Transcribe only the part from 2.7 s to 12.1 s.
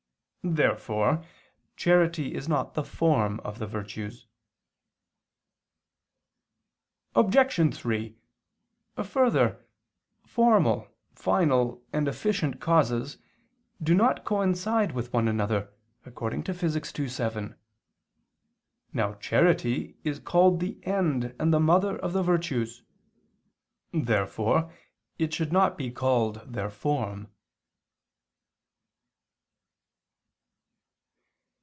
the form of the virtues. Obj. 3: Further, formal, final, and